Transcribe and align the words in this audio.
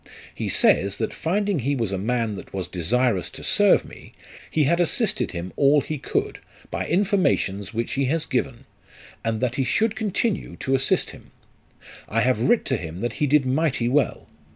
He 0.33 0.49
says, 0.49 0.97
that 0.97 1.13
finding 1.13 1.59
he 1.59 1.75
was 1.75 1.91
a 1.91 1.97
man 1.99 2.33
that 2.33 2.55
was 2.55 2.67
desirous 2.67 3.29
to 3.29 3.43
serve 3.43 3.85
me, 3.85 4.13
he 4.49 4.63
had 4.63 4.79
assisted 4.79 5.29
him 5.29 5.53
all 5.55 5.79
he 5.81 5.99
could, 5.99 6.39
by 6.71 6.87
informations 6.87 7.71
which 7.71 7.93
he 7.93 8.05
has 8.05 8.25
given; 8.25 8.65
and 9.23 9.41
that 9.41 9.57
he 9.57 9.63
should 9.63 9.95
continue 9.95 10.55
to 10.55 10.73
assist 10.73 11.11
him. 11.11 11.29
I 12.09 12.21
have 12.21 12.41
writ 12.49 12.65
to 12.65 12.77
him 12.77 13.01
that 13.01 13.13
he 13.21 13.27
did 13.27 13.45
mighty 13.45 13.87
well. 13.87 14.27